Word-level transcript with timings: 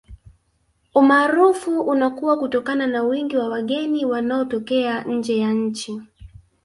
Umaarufu 0.95 1.81
unakuwa 1.81 2.37
kutokana 2.39 2.87
na 2.87 3.03
wingi 3.03 3.37
wa 3.37 3.49
wageni 3.49 4.05
wanaotokea 4.05 5.03
nje 5.03 5.37
ya 5.37 5.53
nchi 5.53 6.01